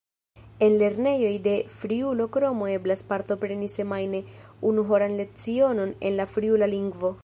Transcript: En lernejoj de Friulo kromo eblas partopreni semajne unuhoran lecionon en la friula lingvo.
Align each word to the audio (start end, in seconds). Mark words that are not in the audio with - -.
En 0.67 0.77
lernejoj 0.83 1.33
de 1.47 1.53
Friulo 1.81 2.27
kromo 2.37 2.71
eblas 2.77 3.05
partopreni 3.13 3.69
semajne 3.77 4.23
unuhoran 4.71 5.15
lecionon 5.25 5.95
en 6.09 6.17
la 6.23 6.33
friula 6.37 6.77
lingvo. 6.79 7.19